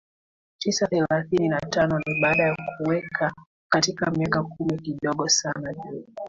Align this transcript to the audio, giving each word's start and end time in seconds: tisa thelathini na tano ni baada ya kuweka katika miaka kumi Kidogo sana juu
tisa 0.59 0.87
thelathini 0.87 1.49
na 1.49 1.59
tano 1.59 1.99
ni 1.99 2.21
baada 2.21 2.43
ya 2.43 2.55
kuweka 2.77 3.33
katika 3.69 4.11
miaka 4.11 4.43
kumi 4.43 4.77
Kidogo 4.79 5.29
sana 5.29 5.73
juu 5.73 6.03